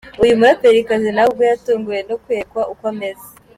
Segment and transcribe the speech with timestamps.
[0.23, 3.27] Uyu muraperikazi nawe ubwe yatunguwe no kwerekwa uko ameze.